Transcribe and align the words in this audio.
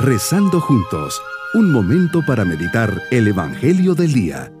Rezando 0.00 0.60
juntos, 0.60 1.20
un 1.54 1.72
momento 1.72 2.20
para 2.24 2.44
meditar 2.44 3.02
el 3.10 3.26
Evangelio 3.26 3.96
del 3.96 4.12
Día. 4.12 4.52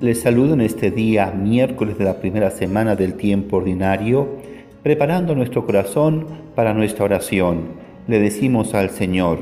Les 0.00 0.20
saludo 0.20 0.52
en 0.52 0.60
este 0.60 0.90
día, 0.90 1.30
miércoles 1.30 1.96
de 1.96 2.04
la 2.04 2.20
primera 2.20 2.50
semana 2.50 2.94
del 2.94 3.14
tiempo 3.14 3.56
ordinario, 3.56 4.28
preparando 4.82 5.34
nuestro 5.34 5.64
corazón 5.64 6.26
para 6.54 6.74
nuestra 6.74 7.06
oración. 7.06 7.68
Le 8.08 8.20
decimos 8.20 8.74
al 8.74 8.90
Señor, 8.90 9.38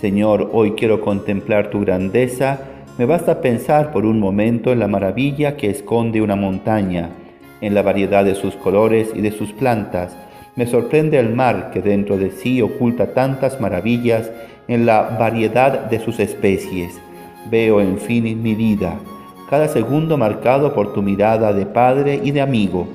Señor, 0.00 0.50
hoy 0.52 0.72
quiero 0.72 1.00
contemplar 1.00 1.70
tu 1.70 1.78
grandeza, 1.78 2.71
me 3.02 3.06
basta 3.06 3.40
pensar 3.40 3.90
por 3.90 4.06
un 4.06 4.20
momento 4.20 4.70
en 4.70 4.78
la 4.78 4.86
maravilla 4.86 5.56
que 5.56 5.68
esconde 5.68 6.22
una 6.22 6.36
montaña, 6.36 7.10
en 7.60 7.74
la 7.74 7.82
variedad 7.82 8.24
de 8.24 8.36
sus 8.36 8.54
colores 8.54 9.10
y 9.12 9.22
de 9.22 9.32
sus 9.32 9.52
plantas. 9.52 10.16
Me 10.54 10.68
sorprende 10.68 11.18
el 11.18 11.34
mar 11.34 11.72
que 11.72 11.82
dentro 11.82 12.16
de 12.16 12.30
sí 12.30 12.62
oculta 12.62 13.12
tantas 13.12 13.60
maravillas 13.60 14.30
en 14.68 14.86
la 14.86 15.16
variedad 15.18 15.90
de 15.90 15.98
sus 15.98 16.20
especies. 16.20 17.00
Veo 17.50 17.80
en 17.80 17.98
fin 17.98 18.40
mi 18.40 18.54
vida 18.54 19.00
cada 19.50 19.66
segundo 19.66 20.16
marcado 20.16 20.72
por 20.72 20.92
tu 20.92 21.02
mirada 21.02 21.52
de 21.52 21.66
padre 21.66 22.20
y 22.22 22.30
de 22.30 22.40
amigo, 22.40 22.86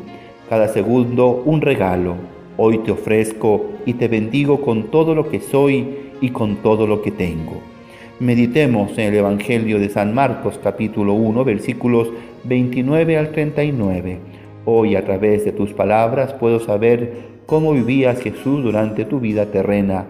cada 0.49 0.69
segundo 0.69 1.43
un 1.43 1.59
regalo. 1.59 2.15
Hoy 2.55 2.77
te 2.77 2.91
ofrezco 2.91 3.71
y 3.85 3.95
te 3.95 4.07
bendigo 4.07 4.61
con 4.61 4.83
todo 4.83 5.13
lo 5.13 5.27
que 5.27 5.41
soy 5.41 6.13
y 6.21 6.29
con 6.29 6.55
todo 6.63 6.87
lo 6.87 7.01
que 7.01 7.11
tengo. 7.11 7.76
Meditemos 8.19 8.97
en 8.97 9.05
el 9.05 9.15
Evangelio 9.15 9.79
de 9.79 9.89
San 9.89 10.13
Marcos 10.13 10.59
capítulo 10.63 11.13
1 11.13 11.43
versículos 11.43 12.09
29 12.45 13.17
al 13.17 13.31
39. 13.31 14.19
Hoy 14.65 14.95
a 14.95 15.05
través 15.05 15.45
de 15.45 15.51
tus 15.51 15.73
palabras 15.73 16.33
puedo 16.33 16.59
saber 16.59 17.13
cómo 17.45 17.73
vivías 17.73 18.19
Jesús 18.19 18.63
durante 18.63 19.05
tu 19.05 19.19
vida 19.19 19.45
terrena, 19.47 20.05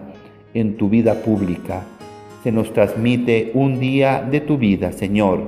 en 0.54 0.76
tu 0.76 0.88
vida 0.88 1.22
pública. 1.22 1.82
Se 2.42 2.50
nos 2.50 2.72
transmite 2.72 3.50
un 3.54 3.78
día 3.78 4.26
de 4.28 4.40
tu 4.40 4.56
vida, 4.56 4.92
Señor 4.92 5.42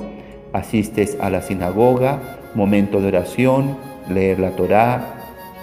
asistes 0.52 1.16
a 1.20 1.30
la 1.30 1.42
sinagoga, 1.42 2.20
momento 2.54 3.00
de 3.00 3.08
oración, 3.08 3.76
leer 4.08 4.38
la 4.38 4.50
Torá 4.50 5.14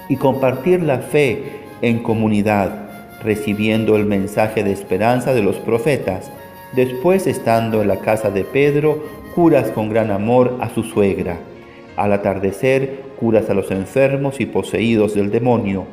y 0.09 0.15
compartir 0.15 0.81
la 0.83 0.99
fe 0.99 1.43
en 1.81 1.99
comunidad, 1.99 2.89
recibiendo 3.23 3.95
el 3.95 4.05
mensaje 4.05 4.63
de 4.63 4.71
esperanza 4.71 5.33
de 5.33 5.43
los 5.43 5.57
profetas. 5.57 6.31
Después, 6.73 7.27
estando 7.27 7.81
en 7.81 7.87
la 7.87 7.99
casa 7.99 8.29
de 8.29 8.43
Pedro, 8.43 9.03
curas 9.35 9.69
con 9.71 9.89
gran 9.89 10.11
amor 10.11 10.57
a 10.59 10.69
su 10.69 10.83
suegra. 10.83 11.37
Al 11.95 12.13
atardecer, 12.13 13.03
curas 13.19 13.49
a 13.49 13.53
los 13.53 13.71
enfermos 13.71 14.39
y 14.39 14.45
poseídos 14.45 15.13
del 15.13 15.31
demonio. 15.31 15.85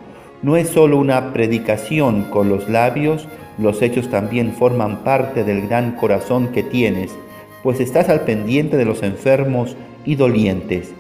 No 0.43 0.57
es 0.57 0.69
solo 0.69 0.99
una 0.99 1.33
predicación 1.33 2.25
con 2.25 2.49
los 2.49 2.69
labios, 2.69 3.29
los 3.57 3.81
hechos 3.83 4.11
también 4.11 4.53
forman 4.53 5.05
parte 5.05 5.45
del 5.45 5.67
gran 5.67 5.93
corazón 5.93 6.49
que 6.49 6.63
tienes 6.63 7.17
pues 7.65 7.81
estás 7.81 8.11
al 8.11 8.21
pendiente 8.21 8.77
de 8.77 8.85
los 8.85 9.03
enfermos 9.03 9.75
y 10.05 10.17
dolientes. 10.17 10.93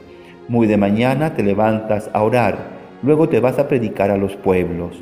Muy 0.48 0.66
de 0.66 0.78
mañana 0.78 1.34
te 1.34 1.42
levantas 1.42 2.08
a 2.14 2.22
orar, 2.22 2.56
luego 3.02 3.28
te 3.28 3.38
vas 3.38 3.58
a 3.58 3.68
predicar 3.68 4.10
a 4.10 4.16
los 4.16 4.34
pueblos. 4.34 4.96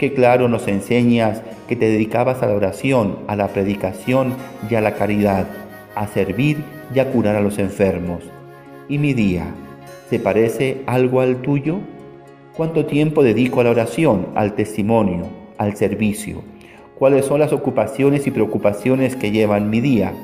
Qué 0.00 0.14
claro 0.14 0.48
nos 0.48 0.66
enseñas 0.66 1.42
que 1.68 1.76
te 1.76 1.90
dedicabas 1.90 2.42
a 2.42 2.46
la 2.46 2.54
oración, 2.54 3.18
a 3.26 3.36
la 3.36 3.48
predicación 3.48 4.32
y 4.70 4.74
a 4.74 4.80
la 4.80 4.94
caridad, 4.94 5.46
a 5.94 6.06
servir 6.06 6.64
y 6.94 7.00
a 7.00 7.12
curar 7.12 7.36
a 7.36 7.42
los 7.42 7.58
enfermos. 7.58 8.22
¿Y 8.88 8.96
mi 8.96 9.12
día? 9.12 9.44
¿Se 10.08 10.18
parece 10.18 10.80
algo 10.86 11.20
al 11.20 11.42
tuyo? 11.42 11.80
¿Cuánto 12.56 12.86
tiempo 12.86 13.22
dedico 13.22 13.60
a 13.60 13.64
la 13.64 13.72
oración, 13.72 14.28
al 14.36 14.54
testimonio, 14.54 15.26
al 15.58 15.76
servicio? 15.76 16.44
¿Cuáles 16.98 17.26
son 17.26 17.38
las 17.38 17.52
ocupaciones 17.52 18.26
y 18.26 18.30
preocupaciones 18.30 19.16
que 19.16 19.32
llevan 19.32 19.68
mi 19.68 19.82
día? 19.82 20.14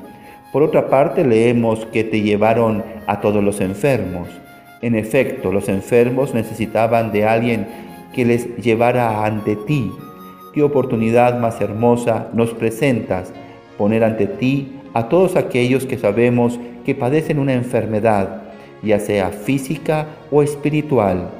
Por 0.55 0.63
otra 0.63 0.89
parte, 0.89 1.23
leemos 1.23 1.85
que 1.85 2.03
te 2.03 2.23
llevaron 2.23 2.83
a 3.07 3.21
todos 3.21 3.45
los 3.45 3.61
enfermos. 3.61 4.27
En 4.81 4.95
efecto, 4.95 5.53
los 5.53 5.69
enfermos 5.69 6.33
necesitaban 6.33 7.13
de 7.13 7.27
alguien 7.27 7.67
que 8.15 8.25
les 8.25 8.57
llevara 8.57 9.25
ante 9.25 9.57
ti. 9.57 9.93
Qué 10.53 10.63
oportunidad 10.63 11.39
más 11.39 11.61
hermosa 11.61 12.29
nos 12.33 12.51
presentas, 12.51 13.33
poner 13.77 14.05
ante 14.05 14.27
ti 14.27 14.73
a 14.95 15.09
todos 15.09 15.37
aquellos 15.37 15.85
que 15.85 15.99
sabemos 15.99 16.59
que 16.85 16.95
padecen 16.95 17.39
una 17.39 17.53
enfermedad, 17.53 18.43
ya 18.83 18.99
sea 18.99 19.31
física 19.31 20.07
o 20.31 20.43
espiritual. 20.43 21.31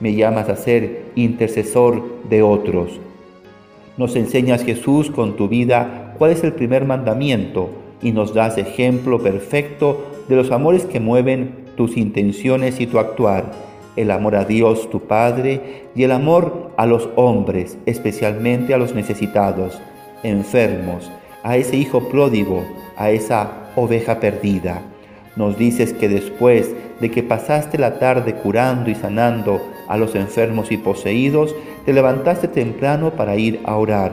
Me 0.00 0.14
llamas 0.14 0.48
a 0.48 0.56
ser 0.56 1.06
intercesor 1.14 2.02
de 2.30 2.42
otros. 2.42 3.00
Nos 3.98 4.16
enseñas 4.16 4.64
Jesús 4.64 5.10
con 5.10 5.36
tu 5.36 5.48
vida 5.48 6.14
cuál 6.18 6.30
es 6.30 6.42
el 6.44 6.52
primer 6.52 6.86
mandamiento 6.86 7.70
y 8.00 8.12
nos 8.12 8.32
das 8.32 8.58
ejemplo 8.58 9.22
perfecto 9.22 10.06
de 10.28 10.36
los 10.36 10.50
amores 10.50 10.86
que 10.86 11.00
mueven 11.00 11.62
tus 11.76 11.96
intenciones 11.96 12.80
y 12.80 12.86
tu 12.86 12.98
actuar, 12.98 13.52
el 13.96 14.10
amor 14.10 14.36
a 14.36 14.44
Dios 14.44 14.90
tu 14.90 15.00
Padre 15.00 15.86
y 15.94 16.04
el 16.04 16.12
amor 16.12 16.70
a 16.76 16.86
los 16.86 17.08
hombres, 17.16 17.78
especialmente 17.86 18.74
a 18.74 18.78
los 18.78 18.94
necesitados, 18.94 19.80
enfermos, 20.22 21.10
a 21.42 21.56
ese 21.56 21.76
hijo 21.76 22.08
pródigo, 22.08 22.64
a 22.96 23.10
esa 23.10 23.70
oveja 23.76 24.20
perdida. 24.20 24.82
Nos 25.36 25.56
dices 25.56 25.92
que 25.92 26.08
después 26.08 26.74
de 27.00 27.10
que 27.10 27.22
pasaste 27.22 27.78
la 27.78 27.98
tarde 27.98 28.34
curando 28.34 28.90
y 28.90 28.94
sanando 28.94 29.60
a 29.88 29.96
los 29.96 30.14
enfermos 30.14 30.70
y 30.70 30.76
poseídos, 30.76 31.54
te 31.84 31.92
levantaste 31.92 32.48
temprano 32.48 33.12
para 33.12 33.36
ir 33.36 33.60
a 33.64 33.76
orar. 33.76 34.12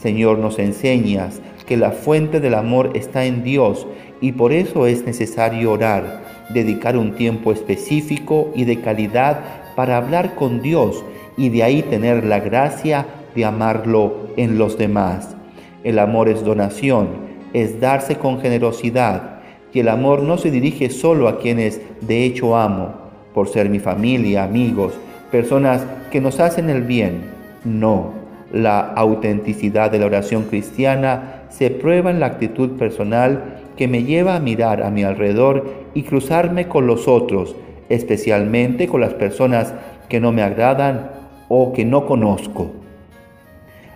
Señor, 0.00 0.38
nos 0.38 0.58
enseñas 0.58 1.40
que 1.72 1.78
la 1.78 1.92
fuente 1.92 2.38
del 2.38 2.52
amor 2.52 2.90
está 2.92 3.24
en 3.24 3.42
Dios 3.42 3.86
y 4.20 4.32
por 4.32 4.52
eso 4.52 4.86
es 4.86 5.06
necesario 5.06 5.72
orar, 5.72 6.22
dedicar 6.50 6.98
un 6.98 7.14
tiempo 7.14 7.50
específico 7.50 8.52
y 8.54 8.66
de 8.66 8.82
calidad 8.82 9.40
para 9.74 9.96
hablar 9.96 10.34
con 10.34 10.60
Dios 10.60 11.02
y 11.38 11.48
de 11.48 11.62
ahí 11.62 11.80
tener 11.80 12.26
la 12.26 12.40
gracia 12.40 13.06
de 13.34 13.46
amarlo 13.46 14.28
en 14.36 14.58
los 14.58 14.76
demás. 14.76 15.34
El 15.82 15.98
amor 15.98 16.28
es 16.28 16.44
donación, 16.44 17.08
es 17.54 17.80
darse 17.80 18.16
con 18.16 18.38
generosidad 18.42 19.40
y 19.72 19.80
el 19.80 19.88
amor 19.88 20.20
no 20.20 20.36
se 20.36 20.50
dirige 20.50 20.90
solo 20.90 21.26
a 21.26 21.38
quienes 21.38 21.80
de 22.02 22.26
hecho 22.26 22.54
amo, 22.54 22.92
por 23.32 23.48
ser 23.48 23.70
mi 23.70 23.78
familia, 23.78 24.44
amigos, 24.44 24.92
personas 25.30 25.86
que 26.10 26.20
nos 26.20 26.38
hacen 26.38 26.68
el 26.68 26.82
bien. 26.82 27.30
No, 27.64 28.10
la 28.52 28.80
autenticidad 28.80 29.90
de 29.90 30.00
la 30.00 30.04
oración 30.04 30.42
cristiana 30.42 31.38
se 31.52 31.70
prueba 31.70 32.10
en 32.10 32.18
la 32.18 32.26
actitud 32.26 32.70
personal 32.78 33.60
que 33.76 33.86
me 33.86 34.04
lleva 34.04 34.34
a 34.34 34.40
mirar 34.40 34.82
a 34.82 34.90
mi 34.90 35.04
alrededor 35.04 35.66
y 35.94 36.02
cruzarme 36.02 36.66
con 36.66 36.86
los 36.86 37.06
otros, 37.08 37.54
especialmente 37.88 38.88
con 38.88 39.00
las 39.00 39.14
personas 39.14 39.74
que 40.08 40.18
no 40.18 40.32
me 40.32 40.42
agradan 40.42 41.10
o 41.48 41.72
que 41.72 41.84
no 41.84 42.06
conozco. 42.06 42.72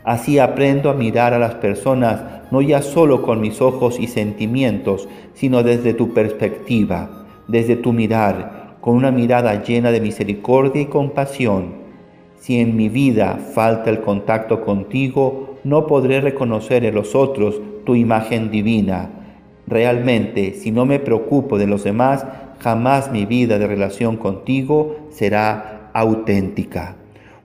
Así 0.04 0.38
aprendo 0.38 0.90
a 0.90 0.94
mirar 0.94 1.34
a 1.34 1.38
las 1.38 1.54
personas 1.54 2.22
no 2.50 2.60
ya 2.60 2.82
solo 2.82 3.22
con 3.22 3.40
mis 3.40 3.60
ojos 3.60 3.98
y 3.98 4.06
sentimientos, 4.06 5.08
sino 5.34 5.62
desde 5.62 5.94
tu 5.94 6.14
perspectiva, 6.14 7.26
desde 7.48 7.74
tu 7.76 7.92
mirar, 7.92 8.76
con 8.80 8.94
una 8.94 9.10
mirada 9.10 9.64
llena 9.64 9.90
de 9.90 10.00
misericordia 10.00 10.82
y 10.82 10.86
compasión 10.86 11.86
si 12.46 12.60
en 12.60 12.76
mi 12.76 12.88
vida 12.88 13.38
falta 13.54 13.90
el 13.90 14.02
contacto 14.02 14.64
contigo, 14.64 15.45
no 15.66 15.88
podré 15.88 16.20
reconocer 16.20 16.84
en 16.84 16.94
los 16.94 17.16
otros 17.16 17.60
tu 17.84 17.96
imagen 17.96 18.52
divina. 18.52 19.10
Realmente, 19.66 20.54
si 20.54 20.70
no 20.70 20.86
me 20.86 21.00
preocupo 21.00 21.58
de 21.58 21.66
los 21.66 21.82
demás, 21.82 22.24
jamás 22.60 23.10
mi 23.10 23.26
vida 23.26 23.58
de 23.58 23.66
relación 23.66 24.16
contigo 24.16 25.08
será 25.10 25.90
auténtica. 25.92 26.94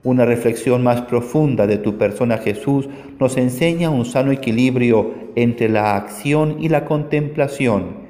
Una 0.04 0.24
reflexión 0.24 0.84
más 0.84 1.00
profunda 1.02 1.66
de 1.66 1.78
tu 1.78 1.98
persona 1.98 2.38
Jesús 2.38 2.88
nos 3.18 3.36
enseña 3.36 3.90
un 3.90 4.04
sano 4.04 4.30
equilibrio 4.30 5.14
entre 5.34 5.68
la 5.68 5.96
acción 5.96 6.58
y 6.60 6.68
la 6.68 6.84
contemplación. 6.84 8.02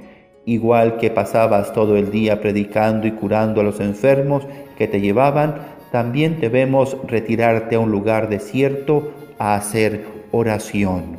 Igual 0.45 0.99
que 0.99 1.09
pasabas 1.09 1.73
todo 1.73 1.97
el 1.97 2.11
día 2.11 2.43
predicando 2.43 3.07
y 3.07 3.13
curando 3.13 3.63
a 3.63 3.65
los 3.65 3.81
enfermos 3.81 4.47
que 4.77 4.89
te 4.89 5.01
llevaban, 5.01 5.55
también 5.91 6.39
debemos 6.39 6.99
retirarte 7.07 7.77
a 7.77 7.81
un 7.81 7.91
lugar 7.91 8.29
desierto 8.29 9.13
a 9.43 9.57
hacer 9.57 10.07
oración. 10.31 11.17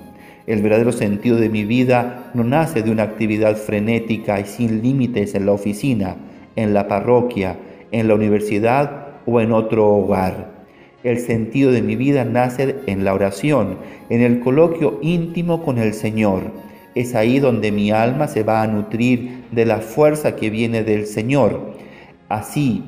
El 0.48 0.62
verdadero 0.62 0.94
sentido 0.94 1.36
de 1.36 1.50
mi 1.50 1.66
vida 1.66 2.32
no 2.34 2.46
nace 2.46 2.82
de 2.82 2.90
una 2.90 3.04
actividad 3.04 3.58
frenética 3.58 4.40
y 4.40 4.46
sin 4.46 4.82
límites 4.82 5.36
en 5.36 5.46
la 5.46 5.52
oficina, 5.52 6.16
en 6.56 6.74
la 6.74 6.88
parroquia, 6.88 7.58
en 7.92 8.08
la 8.08 8.16
universidad 8.16 9.08
o 9.26 9.42
en 9.42 9.52
otro 9.52 9.90
hogar. 9.90 10.54
El 11.04 11.20
sentido 11.20 11.74
de 11.74 11.82
mi 11.82 11.98
vida 11.98 12.24
nace 12.24 12.78
en 12.86 13.04
la 13.04 13.14
oración, 13.14 13.80
en 14.10 14.22
el 14.22 14.40
coloquio 14.40 15.00
íntimo 15.02 15.62
con 15.62 15.78
el 15.78 15.94
Señor. 15.94 16.44
Es 16.96 17.16
ahí 17.16 17.40
donde 17.40 17.74
mi 17.74 17.92
alma 17.92 18.30
se 18.30 18.44
va 18.44 18.62
a 18.62 18.68
nutrir 18.68 19.44
de 19.52 19.66
la 19.66 19.80
fuerza 19.80 20.38
que 20.38 20.50
viene 20.50 20.84
del 20.84 21.08
Señor. 21.08 21.74
Así 22.30 22.86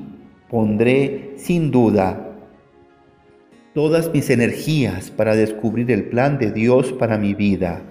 pondré 0.49 1.33
sin 1.35 1.71
duda 1.71 2.24
todas 3.75 4.13
mis 4.13 4.29
energías 4.29 5.11
para 5.11 5.35
descubrir 5.35 5.91
el 5.91 6.05
plan 6.05 6.37
de 6.37 6.49
Dios 6.49 6.93
para 6.93 7.17
mi 7.17 7.33
vida. 7.33 7.81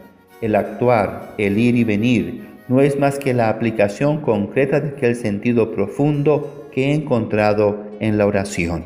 El 0.41 0.57
actuar, 0.57 1.35
el 1.37 1.59
ir 1.59 1.77
y 1.77 1.85
venir, 1.85 2.47
no 2.69 2.81
es 2.81 2.99
más 2.99 3.19
que 3.19 3.35
la 3.35 3.51
aplicación 3.51 4.23
concreta 4.23 4.81
de 4.81 4.89
aquel 4.89 5.15
sentido 5.15 5.73
profundo 5.73 6.71
que 6.73 6.87
he 6.87 6.95
encontrado 6.95 7.85
en 8.01 8.17
la 8.17 8.25
oración. 8.25 8.83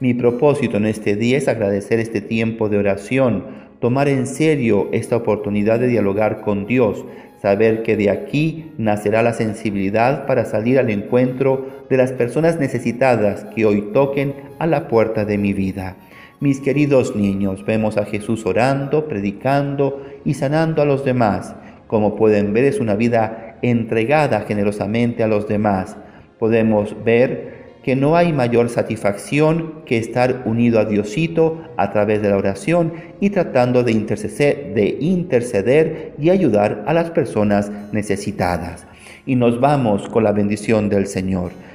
Mi 0.00 0.14
propósito 0.14 0.78
en 0.78 0.86
este 0.86 1.14
día 1.14 1.38
es 1.38 1.46
agradecer 1.46 2.00
este 2.00 2.20
tiempo 2.20 2.68
de 2.68 2.78
oración, 2.78 3.44
tomar 3.78 4.08
en 4.08 4.26
serio 4.26 4.88
esta 4.90 5.14
oportunidad 5.14 5.78
de 5.78 5.86
dialogar 5.86 6.40
con 6.40 6.66
Dios, 6.66 7.04
saber 7.40 7.84
que 7.84 7.96
de 7.96 8.10
aquí 8.10 8.72
nacerá 8.78 9.22
la 9.22 9.32
sensibilidad 9.32 10.26
para 10.26 10.44
salir 10.44 10.80
al 10.80 10.90
encuentro 10.90 11.68
de 11.88 11.98
las 11.98 12.10
personas 12.10 12.58
necesitadas 12.58 13.44
que 13.54 13.64
hoy 13.64 13.90
toquen 13.92 14.34
a 14.58 14.66
la 14.66 14.88
puerta 14.88 15.24
de 15.24 15.38
mi 15.38 15.52
vida. 15.52 15.96
Mis 16.42 16.58
queridos 16.58 17.14
niños, 17.14 17.64
vemos 17.64 17.96
a 17.96 18.04
Jesús 18.04 18.44
orando, 18.46 19.06
predicando 19.06 20.02
y 20.24 20.34
sanando 20.34 20.82
a 20.82 20.84
los 20.84 21.04
demás. 21.04 21.54
Como 21.86 22.16
pueden 22.16 22.52
ver, 22.52 22.64
es 22.64 22.80
una 22.80 22.96
vida 22.96 23.58
entregada 23.62 24.40
generosamente 24.40 25.22
a 25.22 25.28
los 25.28 25.46
demás. 25.46 25.96
Podemos 26.40 26.96
ver 27.04 27.76
que 27.84 27.94
no 27.94 28.16
hay 28.16 28.32
mayor 28.32 28.70
satisfacción 28.70 29.84
que 29.86 29.98
estar 29.98 30.42
unido 30.44 30.80
a 30.80 30.84
Diosito 30.84 31.62
a 31.76 31.92
través 31.92 32.22
de 32.22 32.30
la 32.30 32.38
oración 32.38 32.92
y 33.20 33.30
tratando 33.30 33.84
de 33.84 33.92
interceder, 33.92 34.74
de 34.74 34.96
interceder 34.98 36.14
y 36.18 36.30
ayudar 36.30 36.82
a 36.88 36.92
las 36.92 37.12
personas 37.12 37.70
necesitadas. 37.92 38.84
Y 39.26 39.36
nos 39.36 39.60
vamos 39.60 40.08
con 40.08 40.24
la 40.24 40.32
bendición 40.32 40.88
del 40.88 41.06
Señor. 41.06 41.52